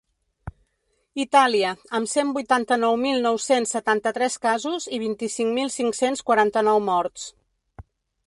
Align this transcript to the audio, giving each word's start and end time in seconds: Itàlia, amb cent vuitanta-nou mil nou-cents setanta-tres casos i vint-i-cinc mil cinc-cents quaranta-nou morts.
Itàlia, 1.23 1.73
amb 1.97 2.09
cent 2.13 2.29
vuitanta-nou 2.37 2.95
mil 3.03 3.19
nou-cents 3.27 3.75
setanta-tres 3.77 4.39
casos 4.47 4.89
i 4.97 5.01
vint-i-cinc 5.03 5.55
mil 5.61 5.69
cinc-cents 5.75 6.25
quaranta-nou 6.31 6.81
morts. 6.89 7.27